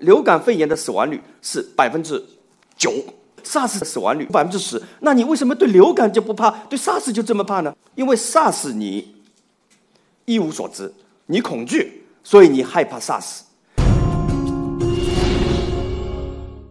[0.00, 2.22] 流感肺炎的死亡率是百分之
[2.76, 2.92] 九
[3.44, 4.80] ，SARS 的死亡率百分之十。
[5.00, 7.74] 那你为什么对流感就不怕，对 SARS 就这么怕呢？
[7.94, 9.14] 因为 SARS 你
[10.24, 10.92] 一无所知，
[11.26, 13.40] 你恐惧，所以你害怕 SARS。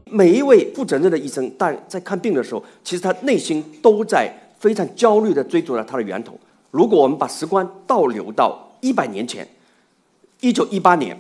[0.06, 6.34] 每一位负责任的医生，但在看病的时候，其实他内心都在非常焦虑的追逐着他的源头。
[6.72, 9.48] 如果我们把时光倒流到一百年前，
[10.40, 11.16] 一九一八年，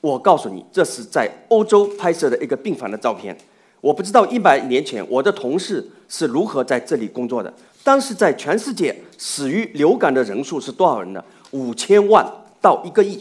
[0.00, 3.36] 我告诉你，这是在欧洲拍摄的一个病房的照片。
[3.80, 7.52] 我不知道一百年前我的同事是如何在这里工作的。
[7.82, 11.22] 当时在全世界死于流感的人数是多少人呢？
[11.52, 12.26] 五千万
[12.60, 13.20] 到一个亿。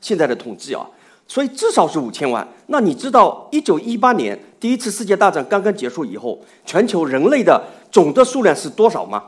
[0.00, 0.86] 现在的统计啊。
[1.26, 2.46] 所以至少是五千万。
[2.66, 6.36] 那你知道一九一八年第一次世界大战刚刚结束以后，
[6.66, 7.62] 全球人类的
[7.92, 9.22] 总的数量是多少吗？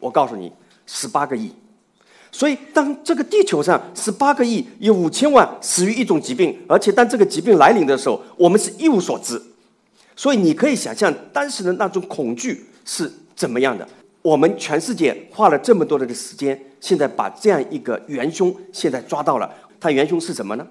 [0.00, 0.52] 我告诉你，
[0.84, 1.54] 十八个亿。
[2.34, 9.40] 所以当这个地球上十八个亿有五千万死于一种疾病，而且当这个疾病来临的时候，我们是一无所知。
[10.16, 13.86] 所以你可以想象当时的那种恐惧是怎么样的。
[14.20, 19.48] 我们全世界花了这么多的时间，现在把这样一个元凶现在抓到了，
[19.78, 20.66] 它元凶是什么呢？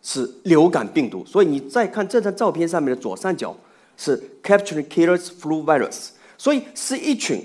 [0.00, 3.56] 是流感病毒，所以你再看这张照片上面的左上角
[3.96, 7.44] 是 capturing killers flu virus，所以是一群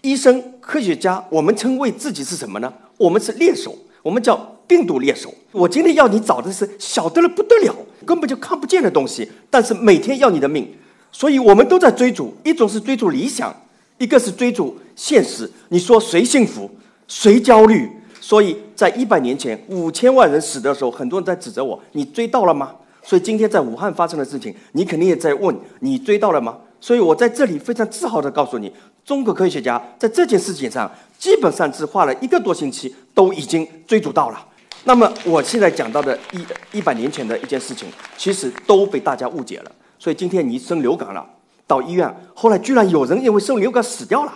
[0.00, 2.72] 医生、科学家，我们称谓自己是什么呢？
[2.98, 5.32] 我们是猎手，我们叫病毒猎手。
[5.50, 7.74] 我今天要你找的是小的了不得了，
[8.06, 10.72] 根本就看不见的东西，但是每天要你的命，
[11.10, 13.54] 所以我们都在追逐，一种是追逐理想，
[13.98, 15.50] 一个是追逐现实。
[15.68, 16.70] 你说谁幸福，
[17.06, 17.90] 谁焦虑？
[18.20, 28.72] 所以在一百年前，五千万人死的时候，很多人在指责我：“你追到了吗？”所以今天在武汉发生的事情，你肯定也在问：“你追到了吗？”所以我在这里非常自豪地告诉你，
[29.04, 34.46] 中国科学家在这件事情上基本上只花了一个多星期，都已经追逐到了。
[34.84, 39.72] 那么我现在讲到的一一百年前的一件事情，其实都被大家误解了。
[39.98, 41.24] 所以今天你生流感了，
[41.66, 44.32] 到医院，后来居然有人因为生流感死掉了。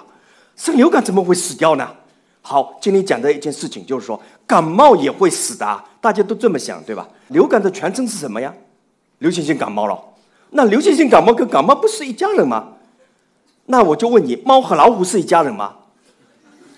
[0.56, 1.88] 生流感怎么会死掉呢？
[2.42, 7.08] 好，今天讲的一件事情就是说，感冒也会死的，大家都这么想，对吧？
[7.28, 8.54] 流感的全称是什么呀？
[9.18, 10.00] 流行性感冒了。
[10.50, 12.68] 那流行性感冒跟感冒不是一家人吗？
[13.66, 15.74] 那我就问你，猫和老虎是一家人吗？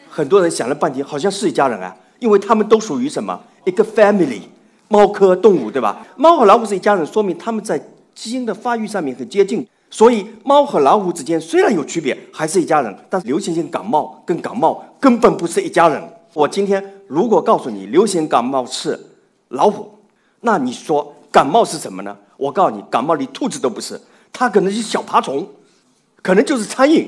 [0.08, 4.40] 很多人想了半天，好像是一家人啊，因为他们都属于什么一个 family，
[4.88, 6.04] 猫科动物，对吧？
[6.16, 7.78] 猫和老虎是一家人，说明他们在
[8.14, 9.66] 基因的发育上面很接近。
[9.90, 12.94] 所以，猫和老虎之间虽然有区别，还是一家人。
[13.08, 16.02] 但是，流行性感冒跟感冒根本不是一家人。
[16.34, 18.98] 我今天如果告诉你流行感冒是
[19.48, 19.90] 老虎，
[20.40, 22.16] 那你说感冒是什么呢？
[22.36, 23.98] 我告诉你，感冒连兔子都不是，
[24.32, 25.46] 它可能是小爬虫，
[26.28, 27.06] 可能就是苍蝇，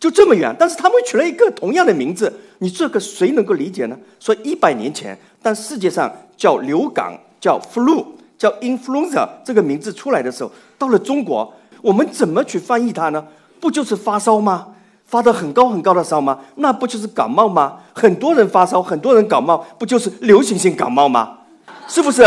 [0.00, 0.56] 就这么远。
[0.58, 3.98] 但是他们取了一个同样的名字，你这个谁能够理解呢？
[4.18, 8.02] 所以一百年前，当世界上叫流感、叫 flu、
[8.38, 11.52] 叫 influenza 这个名字出来的时候，到了中国。
[11.82, 13.22] 我们怎么去翻译它呢？
[13.60, 14.68] 不就是发烧吗？
[15.04, 16.40] 发的很高很高的烧吗？
[16.54, 17.78] 那不就是感冒吗？
[17.92, 21.40] 很多人发烧，很多人感冒，不就是流行性感冒吗？
[21.86, 22.22] 是不是？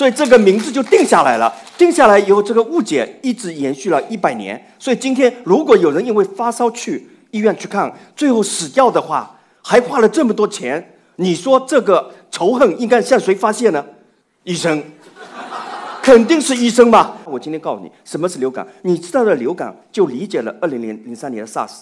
[0.00, 1.54] 所以这个名字就定下来了。
[1.76, 4.58] 定下来以后，这个误解一直延续了一百年。
[4.78, 13.84] 所以今天，如果有人因为发烧去医院去看，最后死掉的话，还花了这么多钱，你说这个仇恨应该向谁发泄呢？
[14.44, 14.82] 医生。
[16.02, 17.18] 肯定是医生吧？
[17.26, 18.66] 我今天告诉你，什么是流感？
[18.84, 21.72] 你知道了流感，就理解了二零零零三年的 SARS。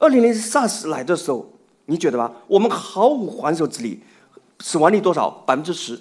[0.00, 1.48] 二零零 SARS 来的时候，
[1.86, 2.32] 你觉得吧？
[2.48, 4.00] 我们毫无还手之力，
[4.58, 5.30] 死亡率多少？
[5.46, 5.96] 百分之十。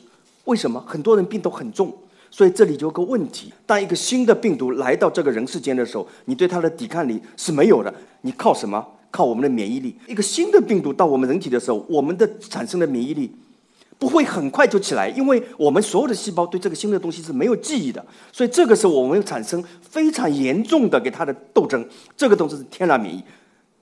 [0.49, 0.83] 为什么？
[0.87, 1.95] 很多人病都很重，
[2.31, 7.93] 所以这里就有个问题：当一个新的病毒来到这个人世间的时候，你对它的抵抗力是没有的。
[8.21, 8.83] 你靠什么？
[9.11, 9.95] 靠我们的免疫力。
[10.07, 13.31] 一个新的病毒到我们人体的时候，我们的产生的免疫力。
[13.99, 21.85] 不会很快就起来，因为我们所有的细胞对这个新的东西是没有记忆的，所以这个时候我们产生非常严重的给它的斗争。
[22.15, 23.21] 这个东西是天然免疫，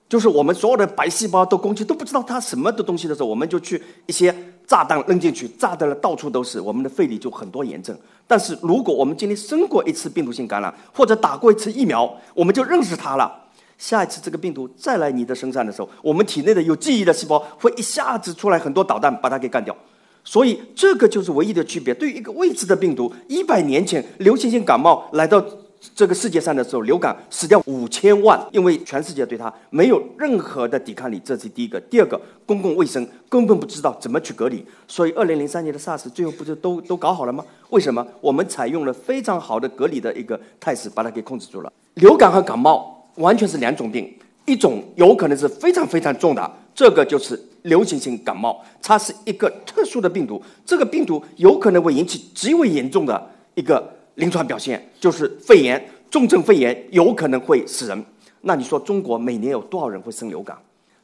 [0.08, 4.34] 就是我们所有的白细胞都攻击都不知道它什么的东西的时候，我们就去一些
[4.68, 7.96] 炸弹扔进去，炸的了到处都是，我们的肺里就很多炎症。
[8.26, 13.32] 但是如果我们今天生过一次病毒性感染，或者打过一次疫苗，我们就认识它了。
[13.78, 19.74] 下一次这个病毒再来你的身上的时候，我们体内的有记忆的细胞会一下子出来很多导弹，把它给干掉。
[20.22, 21.94] 所以这个就是唯一的区别。
[21.94, 25.42] 对于一个未知的病毒，一百年前流行性感冒来到
[25.94, 31.80] 这个世界上的时候，流感死掉五千万，因为全世界对它没有任何的抵抗力，这是第一个。
[31.82, 34.64] 第二个，公共卫生根本不知道怎么去隔离。
[34.86, 37.44] 所以，二零零三年的 SARS 最后不是都都搞好了吗？
[37.70, 38.06] 为什么？
[38.20, 41.72] 我们采用了非常好的隔离的一个态势，把它给控制住了。
[41.94, 44.12] 流感和感冒完全是两种病，
[44.46, 47.40] 一种有可能是非常非常重的，这个就是。
[47.62, 55.80] 流行性感冒，它是一个特殊的病毒，这个病毒有可能会引起极为严重的一个临床表现，就是肺炎，
[56.10, 58.04] 重症肺炎有可能会死人。
[58.40, 60.58] 那你说中国每年有多少人会生流感？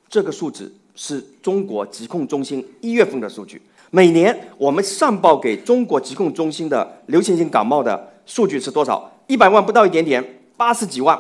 [0.08, 3.62] 这个数字是中国疾控中心一月份的数据。
[3.93, 9.08] 每年我们上报给中国疾控中心的流行性感冒的数据是多少？
[9.28, 11.16] 一百万不到一点点，八十几万。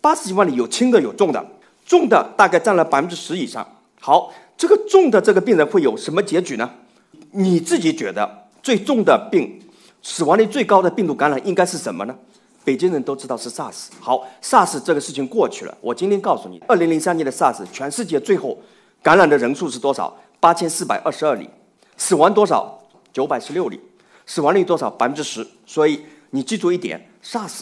[0.00, 1.46] 八十几万里有轻的有重的，
[1.86, 3.64] 重的大概占了百分之十以上。
[4.00, 6.68] 好，这个重的这个病人会有什么结局呢？
[7.30, 9.60] 你自己觉得最重的病，
[10.02, 12.14] 死亡率最高的病毒感染应该是什么呢？
[12.64, 13.88] 北京人都知道是 SARS。
[13.98, 15.76] 好，SARS 这个事情过去了。
[15.80, 18.58] 我今天告诉你，二零零三年的 SARS，全世界最后
[19.02, 20.14] 感染的人数是多少？
[20.38, 21.48] 八千四百二十二例，
[21.96, 22.78] 死亡多少？
[23.12, 23.80] 九百十六例，
[24.26, 24.90] 死亡率多少？
[24.90, 25.46] 百分之十。
[25.66, 26.00] 所以
[26.30, 27.60] 你记住一点，SARS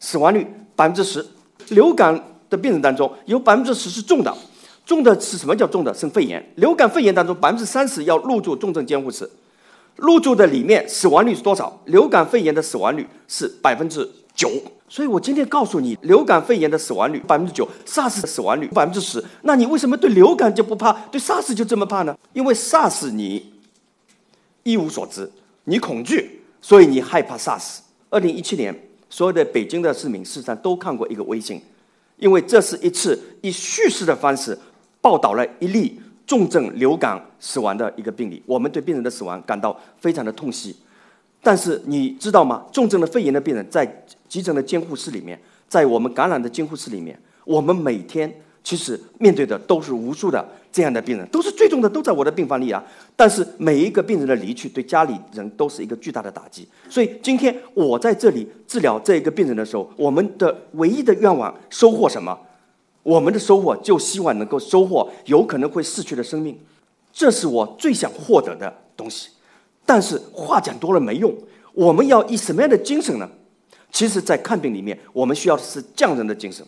[0.00, 1.24] 死亡率百分之十。
[1.68, 2.20] 流感
[2.50, 4.36] 的病人当中有百分之十是重的，
[4.84, 5.94] 重的是什么叫重的？
[5.94, 6.44] 生肺炎。
[6.56, 9.30] 流感肺炎当中百分之三十要入住重症监护室，
[9.98, 11.78] 入住的里面死亡率是多少？
[11.84, 14.50] 流感肺炎的死亡率是百分之九。
[14.88, 19.22] 所以我今天告诉你，流感肺炎的死亡率百分之九，SARS 的死亡率百分之十。
[19.42, 22.16] 那你为什么对流感就不怕，对 SARS 就这么怕呢？
[22.32, 23.52] 因为 SARS 你
[24.62, 25.30] 一无所知，
[25.64, 27.80] 你恐惧，所以你害怕 SARS。
[28.08, 28.74] 二零一七年。
[29.10, 31.58] 所有的北京的市民事实上都看过一个微信，
[32.18, 34.58] 因为这是一次以叙事的方式
[35.00, 38.40] 报道了一例重症流感死亡的一个病例。
[38.46, 40.76] 我们对病人的死亡感到非常的痛惜，
[41.42, 42.64] 但是你知道吗？
[42.70, 48.32] 重症的肺炎的病人在急诊的监护室里面，在我们感染的监护室里面，我们每天。
[48.64, 52.84] 其实面对的都是无数的这样的病人，都是最重的，都在我的病房里啊。
[53.16, 56.68] 但是每一个病人的离去，对家里人都是一个巨大的打击。
[56.90, 62.38] 所以今天我在这里治疗这一个病人的时候，我们的唯一的愿望收获什么？
[63.08, 66.60] 我们的收获就希望能够收获有可能会逝去的生命，
[67.10, 69.30] 这是我最想获得的东西。
[69.86, 71.34] 但是话讲多了没用，
[71.72, 73.26] 我们要以什么样的精神呢？
[73.90, 76.62] 其实，在看病里面，我们需要的是匠人的精神。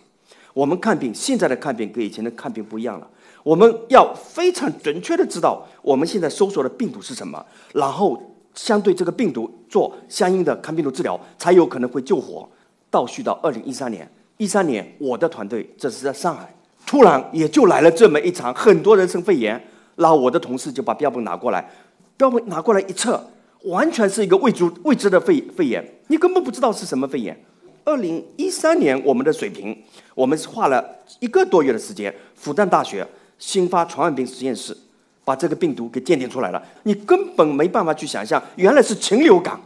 [0.55, 3.07] 我们看病，现在的看病跟以前的看病不一样了。
[3.43, 7.45] 我们要非常准确的知道我们现在搜索的病毒是什么，
[7.75, 8.19] 然后
[8.55, 12.49] 相对这个病毒做相应的抗病毒治疗，才有可能会救活。
[12.91, 14.11] 倒叙到二零一三年，
[14.41, 16.51] 一三年我的团队这是在上海，
[16.87, 19.63] 突然也就来了这么一场很多人生肺炎，
[19.97, 21.71] 然后我的同事就把标本拿过来，
[22.17, 23.23] 标本拿过来一测，
[23.65, 27.39] 完全是一个未知未知的肺肺炎，你根本不知道是什么肺炎。
[27.85, 29.77] 二零一三年，我们的水平，
[30.15, 30.83] 我们是花了
[31.19, 33.07] 一个多月的时间，复旦大学
[33.39, 34.75] 新发传染病实验室
[35.23, 36.63] 把这个病毒给鉴定出来了。
[36.85, 39.61] 你根本没办法去想象，原来是禽流感。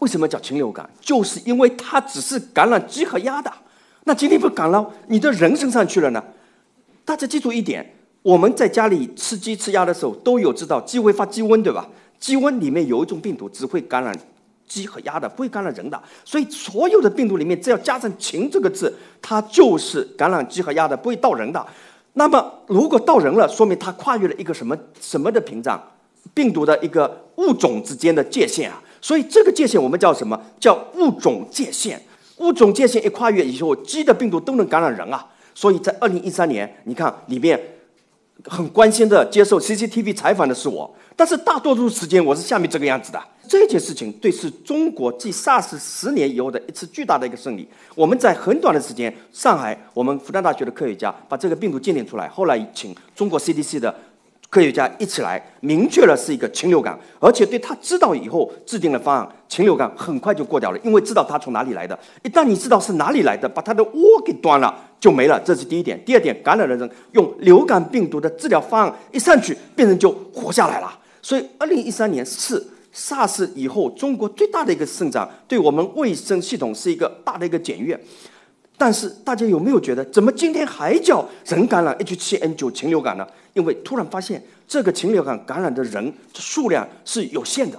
[0.00, 0.86] 为什么叫禽流感？
[1.00, 3.50] 就是因为它只是感染鸡和鸭的。
[4.04, 6.22] 那今天不感染你的人身上去了呢？
[7.04, 11.88] 大家记住一点：我们在家里吃鸡吃鸭的时候，都有知道鸡会发鸡瘟，对吧？
[12.18, 14.14] 鸡瘟里面有一种病毒，只会感染。
[14.66, 21.66] 鸡和鸭的不会感染人的，所以所有的病毒里面只要加上“禽”这个字，它就是感染鸡和鸭的，不会到人的。
[22.12, 25.82] 那么如果到人了，说明它跨越了一个什么什么的屏障？
[26.34, 28.78] 病毒的一个物种之间的界限啊！
[29.00, 30.38] 所以这个界限我们叫什么？
[30.60, 31.98] 叫物种界限。
[32.38, 35.26] 物种界限一跨越以后，鸡的病毒都能感染人啊！
[35.54, 37.60] 所以在二零一三年，你看里面
[38.44, 43.20] 很关心的接受 CCTV 采访的是我，但是大多数时间我是下面这个样子的。
[43.48, 47.66] 这件事情对是中国继 SARS 十年以后的一次巨大的一个胜利。
[47.94, 53.94] 我们在很短的时间，上海我们复旦大学的科学家把这个病毒鉴定出来，后来请中国 CDC 的
[54.50, 61.98] 科学家一起来明确了是一个禽流感，而且对他知道以后制定了方案，禽流感很快就过掉了，因为知道它从哪里来的。
[62.22, 66.02] 一旦你知道是哪里来的，把它的窝给端了就没了，这是第一点。
[66.04, 70.98] 第二点，感染的人用流感病毒的治疗方案一上去，病人就活下来了。
[71.20, 72.62] 所以，二零一三年是。
[72.94, 77.96] SARS 以后，中国最大的一个增长，对我们卫生系统是一个大的一个检阅。
[78.78, 83.26] 但是大家有没有觉得，怎么今天还叫人感染 H7N9 禽流感呢？
[83.52, 87.78] 因为突然发现，这个禽流感感染的人数量是有限的。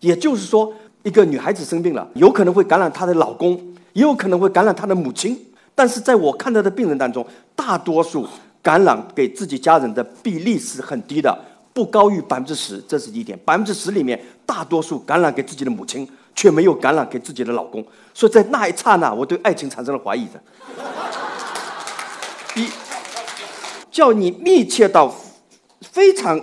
[0.00, 0.74] 也就是说，
[1.04, 3.54] 一个女孩子生病了，有可能会感染她的老公，
[3.92, 5.40] 也有可能会感染她的母亲。
[5.72, 7.24] 但是在我看到的病人当中，
[7.54, 8.26] 大多数
[8.60, 11.38] 感染给自己家人的比例是很低的。
[11.72, 13.36] 不高于百分之十，这是一点。
[13.44, 17.84] 百分之十里面，大多数感染给自己的母亲，却没有感染给自己的老公。
[18.12, 20.42] 所以在那一刹那，我对爱情产生了怀疑的。
[22.60, 22.68] 一，
[23.90, 25.14] 叫你密切到
[25.80, 26.40] 非常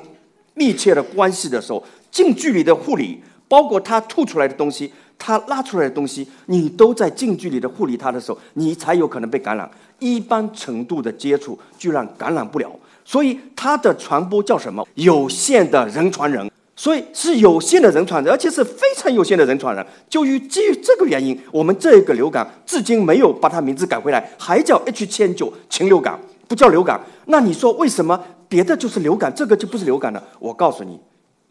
[0.53, 9.69] 密切的关系的时候，近距离的护理，包括他吐出来的东西，他拉出来的东西，你都在近距离的护理他的时候，你才有可能被感染。
[9.99, 12.71] 一般程度的接触，居然感染不了。
[13.05, 14.87] 所以它的传播叫什么？
[14.95, 16.49] 有限的人传人。
[16.81, 19.85] 所以是有限的人传人，而且是非常有限的人传人。
[20.09, 26.99] 就于基于这个原因，我们这个流感至今没有把它名字改回来，还叫 H 千九禽流感，不叫流感。
[27.27, 28.19] 那你说为什么
[28.49, 30.23] 别的就是流感，这个就不是流感呢？
[30.39, 30.99] 我告诉你，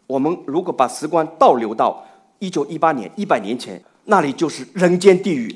[0.05, 2.05] 我们如果把时光倒流到
[2.39, 5.55] 一九一八年，一百年前，那里就是人间地狱。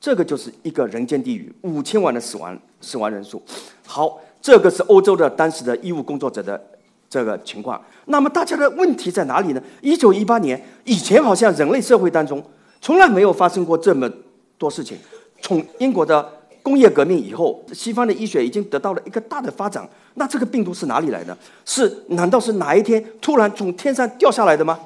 [0.00, 3.42] 这个就是一个人间地狱，五千万的死亡死亡人数。
[3.86, 6.58] 好，这个是欧洲的当时的医务工作者的
[7.08, 7.80] 这个情况。
[8.06, 9.62] 那么大家的问题在哪里呢？
[9.80, 12.42] 一九一八年以前，好像人类社会当中
[12.80, 14.10] 从来没有发生过这么
[14.56, 14.96] 多事情。
[15.40, 16.26] 从英国的
[16.62, 19.88] 工业革命以后，西方的医学已经得到了一个大的发展。
[20.14, 21.36] 那这个病毒是哪里来的？
[21.64, 24.78] 是难道是哪一天突然从天上掉下来的吗？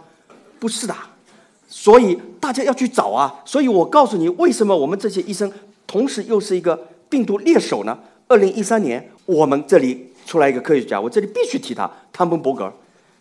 [0.59, 0.95] 不是的。
[1.67, 3.35] 所以大家要去找啊！
[3.47, 5.51] 所以我告诉你，为什么我们这些医生
[5.87, 7.99] 同时又是一个病毒猎手呢？
[8.29, 12.73] 二零一三年，我们这里出来一个科学家，我这里必须提他，汤姆伯格，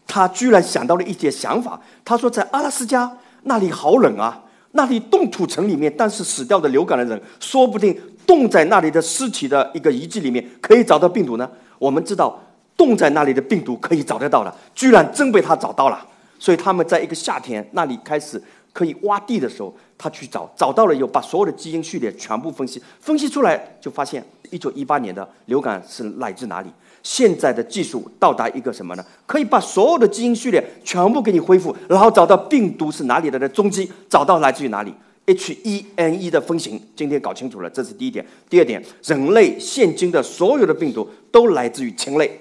[0.08, 1.80] 他居然想到了一些想法。
[2.04, 11.50] 他说，在阿拉斯加那里好冷啊，那里冻土层里面，但是死掉的流感的人，说不定冻在那里的尸体的一个遗迹里面可以找到病毒呢。
[11.80, 12.40] 我们知道，
[12.78, 16.08] 冻在那里的病毒可以找得到的，居然真被他找到了。
[16.40, 18.42] 所以他们在一个夏天那里开始
[18.74, 26.70] 可以挖地的时候，他去找，找到了以后，把所有的基因序列全部分析，分析出来就发现，一九一八年的流感是来自哪里？
[27.04, 29.04] 现在的技术到达一个什么呢？
[29.26, 34.94] 可以把所有的基因序列全部给你恢复，然后找到病毒是哪里来的踪迹，找到来自于哪里
[35.26, 38.26] ？H1N1 的分型，今天搞清楚了，这是第一点。
[38.50, 42.40] 第二点，人类现今的所有的病毒都来自于禽类，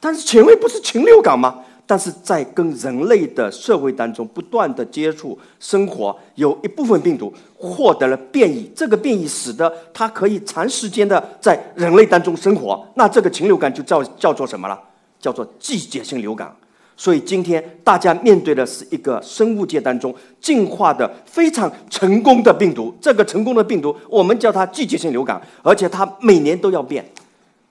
[0.00, 1.62] 但是禽类不是禽流感吗？
[1.90, 12.86] 但是在跟人类的社会当中不断的接触生活，有一部分病毒获得了变异，这个变异使得它可以长时间的在人类当中生活。
[12.94, 14.80] 那这个禽流感就叫叫做什么了？
[15.18, 16.54] 叫做季节性流感。
[16.96, 22.94] 所以今天大家面对的是一个生物界当中进化的非常成功的病毒。
[23.00, 27.04] 这个成功的病毒，我们叫它季节性流感，而且它每年都要变。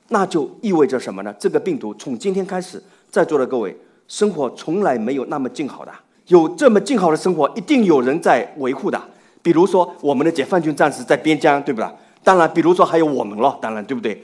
[0.10, 1.34] 那就意味着什么呢？
[1.40, 3.74] 这个病毒从今天开始，在座的各位。
[4.10, 5.92] 生活从来没有那么静好的，
[6.28, 9.00] 有这么静好的生活，一定有人在维护的。
[9.42, 11.88] 比如说，我们的解放军战士在边疆，对不对？
[12.24, 14.22] 当然，比如说还有我们了，当然，对不对？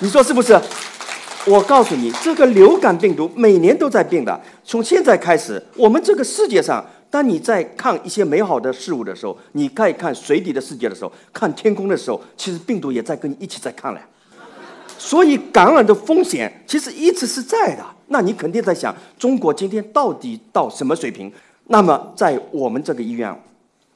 [0.00, 0.60] 你说是不是？
[1.46, 4.38] 我告诉你，这个流感病毒每年都在变的。
[4.64, 14.00] 从现在开始，我们这个世界上，当你在看一些美好的事物的时候，你再看水底的世界的时候，看天空的时候，其实病毒也在跟你一起在看了。
[14.98, 17.84] 所以感染的风险其实一直是在的。
[18.08, 21.32] 那你肯定在想，中国今天到底到什么水平？
[21.68, 23.34] 那么在我们这个医院，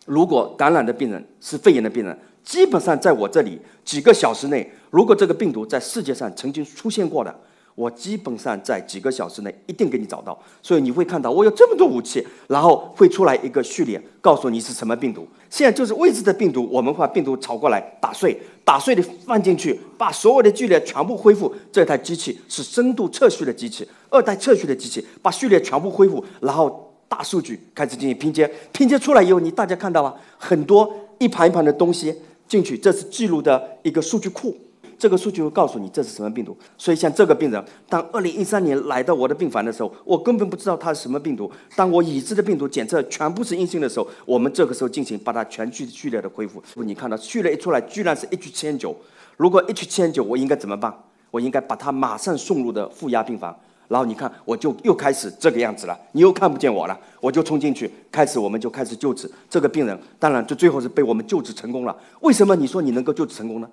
[0.06, 7.34] 如果感染的病人是肺炎的病人，基本上在我这里几个小时内，如果这个病毒在世界上曾经出现过的。
[7.74, 15.26] 我基本上在几个小时内一定给你找到，所以你会看到我有这么多武器，然后会出来一个序列，告诉你是什么病毒。
[15.48, 21.54] 现在就是未知的病毒，我们把病毒炒过来打碎，打碎的放进去，把所有的序列全部恢复。
[21.70, 32.14] 这台机器是深度测序的机器，二代测序的机器，把序列全部恢复，然后大数据开始进行拼接，拼接出来以后，你大家看到啊，很多一盘一盘的东西
[32.46, 34.54] 进去，这是记录的一个数据库。
[35.02, 41.50] 这个数据会告诉你这是什么病毒，所以像这个病人，当二零一三年来到我的病房的时候，我根本不知道他是什么病毒。
[41.74, 46.62] 当我已知的病毒检测全部是阴性的时候，我们这个时候进行把它全序序列的恢复。
[46.76, 48.94] 你看到序列一出来，居然是 H 千九。
[49.36, 50.94] 如果 H 千九，我应该怎么办？
[51.32, 53.58] 我应该把它马上送入的负压病房。
[53.88, 59.98] 然后你看，我就又开始这个样子了，你又看不见我了，我就冲进去，开始我们就开始救治这个病人。
[60.20, 61.94] 当然，就最后是被我们救治成功了。
[62.20, 63.68] 为什么你说你能够救治成功呢？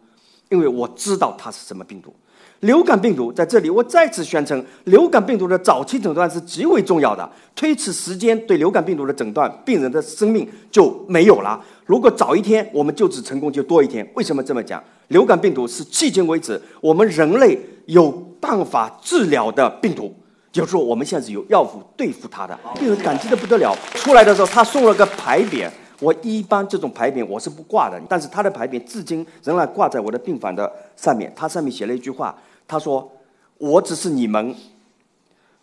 [0.49, 2.13] 因为我知道它是什么病毒，
[2.61, 3.69] 流感病毒在这里。
[3.69, 7.29] 我再次宣称，流感病毒的早期诊断是极为重要的。
[7.55, 11.63] 推迟时间对流感病毒的诊断，病人的生命就没有了。
[11.85, 14.07] 如果早一天，我们救治成功就多一天。
[14.15, 14.83] 为什么这么讲？
[15.09, 20.11] 流感病毒是迄今为止我们人类有办法治疗的病毒，
[20.51, 22.57] 就是说我们现在是有药物对付它的。
[22.79, 25.69] 病人感激的不得了，出来的时候他送了个牌匾。
[25.99, 31.31] 我一般这种牌匾我是不挂的，但是他的牌匾至今仍然挂在我的病房的上面。
[31.35, 32.35] 他上面写了一句话，
[32.67, 33.11] 他说
[33.59, 34.55] ：“我只是你们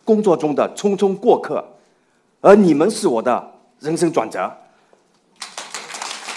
[0.05, 1.65] 工作中的匆匆过客，
[2.41, 4.51] 而你们是我的人生转折。”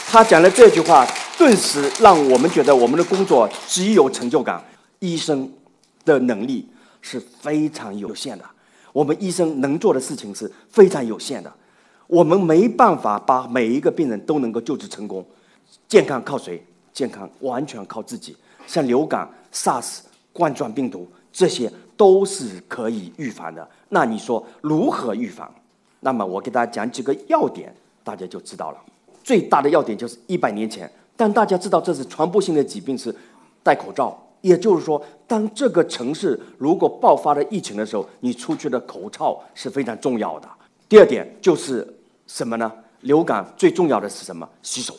[0.09, 1.07] 他讲了这句话，
[1.39, 4.63] 顿时让我们觉得我们的工作极有成就感。
[4.99, 5.51] 医生
[6.05, 6.69] 的能力
[7.01, 8.45] 是非常有限的，
[8.93, 11.51] 我们医生能做的事情是非常有限的。
[12.11, 15.25] 我们没办法把每一个病人都能够救治成功，
[15.89, 16.61] 健康靠谁？
[16.93, 18.37] 健康完全靠自己。
[18.67, 20.01] 像流感、SARS、
[20.33, 23.67] 冠状病毒这些都是可以预防的。
[23.91, 25.49] 那你说如何预防？
[26.01, 28.79] 那么我给大家讲几个要点，大家就知道了。
[29.23, 33.15] 最大的要点就是一百年前，但大家知道这是传播性的疾病，是
[33.63, 34.21] 戴口罩。
[34.41, 40.49] 也就是说，当这个城市如果爆发了疫情的时候，你出去的口罩是非常重要的。
[40.89, 41.87] 第二点就是
[42.33, 42.73] 什么呢？
[43.01, 44.49] 流感最重要的是什么？
[44.63, 44.95] 洗手，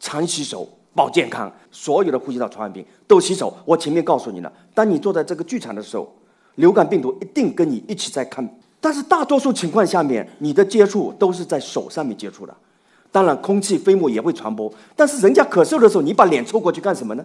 [0.00, 1.52] 常洗手保健康。
[1.70, 3.54] 所有的呼吸道传染病都洗手。
[3.66, 6.10] 我前面告诉你了，当你坐在这个剧场的时候，
[6.54, 8.48] 流感病毒一定跟你一起在看。
[8.80, 12.56] 但是大多数情况下面，你的接触都是在手上面接触的。
[13.12, 14.72] 当然，空气飞沫也会传播。
[14.96, 17.24] 但是人家咳嗽的时候，你把脸凑过去干什么呢？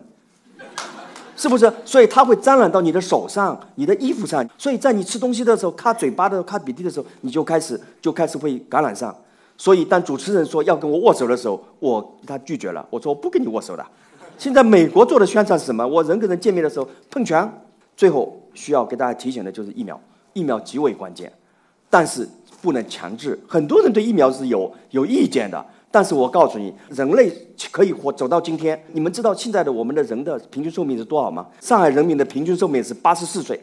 [1.42, 1.74] 是不是？
[1.84, 4.48] 所以它会沾染到你的手上、你的衣服上。
[4.60, 9.16] 所以在你吃东西的时候、擦嘴巴的、擦鼻涕的时候，你就开始就开始会感染上。
[9.58, 12.86] 所以当主持人说要跟我握手的时候，我他拒绝了。
[12.92, 13.84] 我说我不跟你握手的。
[14.38, 15.84] 现在美国做的宣传是什么？
[15.88, 17.52] 我人跟人见面的时候碰拳。
[17.98, 20.00] 最后需要给大家提醒的就是疫苗，
[20.34, 21.34] 疫苗极为关键。
[21.90, 22.30] 但是
[22.62, 25.66] 不能强制，很多人对疫苗是有有意见的。
[25.92, 27.30] 但是我告诉你，人类
[27.70, 28.82] 可以活走到今天。
[28.94, 31.46] 你们知道现在的我们的人的平均寿命是多少吗？
[31.60, 33.62] 上海人民的平均寿命是八十四岁，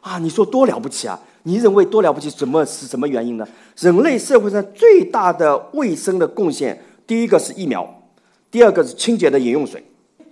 [0.00, 1.18] 啊，你说多了不起啊？
[1.44, 2.28] 你认为多了不起？
[2.28, 3.46] 什么是什么原因呢？
[3.78, 6.76] 人类社会上最大的卫生的贡献，
[7.06, 7.88] 第一个是疫苗，
[8.50, 9.80] 第二个是清洁的饮用水，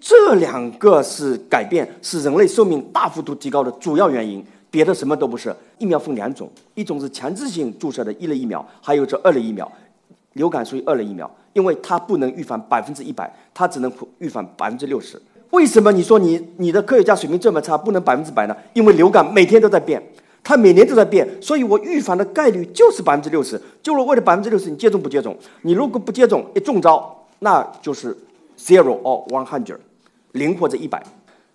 [0.00, 4.44] 这两个是改变，是人类寿命大幅度提高的主要原因。
[4.68, 5.54] 别的什么都不是。
[5.78, 9.70] 疫苗分两种，一种是强制性注射的一类疫苗，还有这二类疫苗。
[10.34, 15.20] 流感属于二类疫苗，因为它不能预防百分之一百，它只能预防百分之六十。
[15.50, 18.56] 为什么你说你你的科学家水平这么差，不能百分之百呢？
[18.72, 20.02] 因为流感每天都在变，
[20.42, 23.60] 它每年都在变，所以我预防的概率就是百分之六十。
[23.80, 25.36] 就是为了百分之六十，你接种不接种？
[25.62, 28.16] 你如果不接种，一中招，那就是
[28.58, 29.78] zero or one hundred，
[30.32, 31.00] 零或者一百。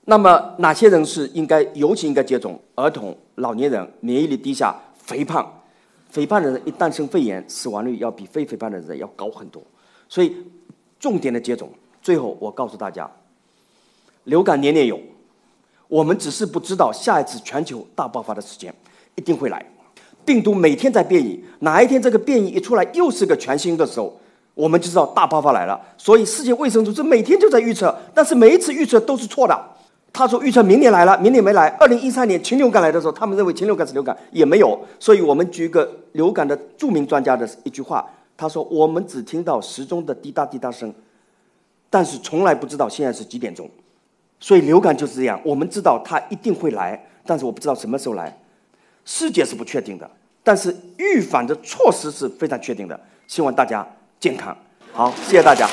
[0.05, 2.57] 那么哪些人是应该尤其应该接种？
[2.75, 5.58] 儿童、老年人、免疫力低下、肥胖，
[6.09, 9.61] 肥胖的人一旦生肺炎，死亡率要比非肥胖的人要高很多。
[10.07, 10.35] 所以
[10.99, 11.69] 重点的接种。
[12.01, 13.09] 最后我告诉大家，
[14.23, 14.99] 流感年年有，
[15.87, 18.73] 我们只是不知道下一次全球大爆发的时间
[19.15, 19.63] 一定会来。
[20.25, 24.17] 病毒每天在变异，哪一天这个变异一出来又是个全新的时候，
[24.53, 25.79] 我们就知道大爆发来了。
[25.97, 29.75] 所以世界卫生组织每天就在预测，但是每一次预测都是错的。
[30.11, 31.67] 他说预测明年来了，明年没来。
[31.79, 34.79] 二零一三年禽流感来的时候，他们认为禽流感是流感，也没有。
[34.99, 40.93] 所以我们举一个流感的著名专家的一句话，他说：“我们只听到时钟的滴答滴答声，
[41.89, 43.69] 但是从来不知道现在是几点钟。”
[44.39, 48.35] 所以流感就是这样，我们知道它一定会来，但是我不知道什么时候来。
[49.05, 50.09] 世界是不确定的，
[50.43, 52.99] 但是预防的措施是非常确定的。
[53.27, 53.87] 希望大家
[54.19, 54.55] 健康。
[54.91, 55.67] 好，谢谢大家。